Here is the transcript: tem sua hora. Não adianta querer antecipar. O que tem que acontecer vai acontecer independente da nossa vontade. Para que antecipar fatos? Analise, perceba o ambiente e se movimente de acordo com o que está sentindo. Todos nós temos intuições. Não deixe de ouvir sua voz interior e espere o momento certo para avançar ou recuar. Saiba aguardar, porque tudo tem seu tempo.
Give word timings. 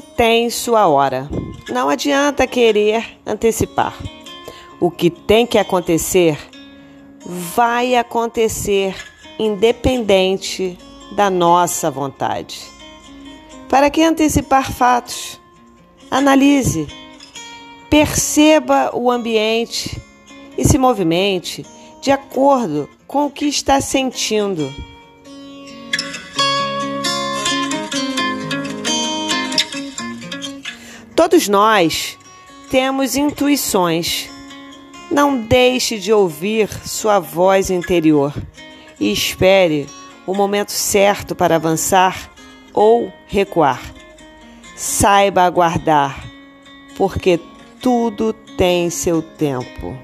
tem 0.00 0.50
sua 0.50 0.86
hora. 0.86 1.28
Não 1.68 1.88
adianta 1.88 2.46
querer 2.46 3.18
antecipar. 3.26 3.94
O 4.80 4.90
que 4.90 5.10
tem 5.10 5.46
que 5.46 5.58
acontecer 5.58 6.38
vai 7.24 7.94
acontecer 7.94 8.94
independente 9.38 10.78
da 11.14 11.30
nossa 11.30 11.90
vontade. 11.90 12.60
Para 13.68 13.90
que 13.90 14.02
antecipar 14.02 14.70
fatos? 14.72 15.40
Analise, 16.10 16.86
perceba 17.90 18.90
o 18.94 19.10
ambiente 19.10 20.00
e 20.56 20.64
se 20.64 20.78
movimente 20.78 21.64
de 22.00 22.10
acordo 22.10 22.88
com 23.06 23.26
o 23.26 23.30
que 23.30 23.46
está 23.46 23.80
sentindo. 23.80 24.72
Todos 31.14 31.46
nós 31.46 32.18
temos 32.70 33.14
intuições. 33.14 34.28
Não 35.10 35.40
deixe 35.40 35.98
de 35.98 36.12
ouvir 36.12 36.68
sua 36.84 37.20
voz 37.20 37.70
interior 37.70 38.34
e 38.98 39.12
espere 39.12 39.86
o 40.26 40.34
momento 40.34 40.72
certo 40.72 41.34
para 41.34 41.54
avançar 41.54 42.30
ou 42.72 43.12
recuar. 43.28 43.80
Saiba 44.74 45.42
aguardar, 45.42 46.28
porque 46.96 47.38
tudo 47.80 48.32
tem 48.32 48.90
seu 48.90 49.22
tempo. 49.22 49.96